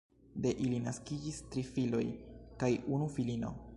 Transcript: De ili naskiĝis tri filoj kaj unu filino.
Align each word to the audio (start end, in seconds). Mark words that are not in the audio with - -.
De 0.45 0.53
ili 0.67 0.79
naskiĝis 0.85 1.37
tri 1.55 1.65
filoj 1.75 2.03
kaj 2.65 2.71
unu 2.97 3.11
filino. 3.19 3.55